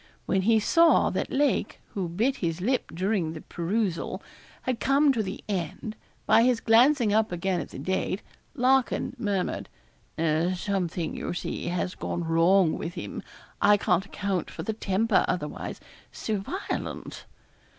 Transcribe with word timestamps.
When 0.25 0.41
he 0.41 0.59
saw 0.59 1.11
that 1.11 1.29
Lake, 1.31 1.79
who 1.93 2.09
bit 2.09 2.37
his 2.37 2.59
lip 2.59 2.89
during 2.91 3.33
the 3.33 3.41
perusal, 3.41 4.23
had 4.63 4.79
come 4.79 5.13
to 5.13 5.21
the 5.21 5.43
end, 5.47 5.95
by 6.25 6.41
his 6.41 6.59
glancing 6.59 7.13
up 7.13 7.31
again 7.31 7.61
at 7.61 7.69
the 7.69 7.77
date, 7.77 8.23
Larkin 8.55 9.13
murmured 9.19 9.69
'Something, 10.17 11.15
you 11.15 11.35
see, 11.35 11.67
has 11.67 11.93
gone 11.93 12.23
wrong 12.23 12.79
with 12.79 12.95
him. 12.95 13.21
I 13.61 13.77
can't 13.77 14.07
account 14.07 14.49
for 14.49 14.63
the 14.63 14.73
temper 14.73 15.23
otherwise 15.27 15.79
so 16.11 16.37
violent.' 16.39 17.25